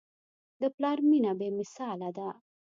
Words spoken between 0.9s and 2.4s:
مینه بېمثاله ده.